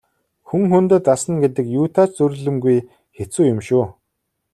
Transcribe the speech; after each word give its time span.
Хүн 0.47 0.63
хүндээ 0.71 0.99
дасна 1.09 1.33
гэдэг 1.43 1.65
юутай 1.79 2.07
ч 2.07 2.11
зүйрлэмгүй 2.17 2.77
хэцүү 3.17 3.43
юм 3.53 3.59
шүү. 3.67 3.83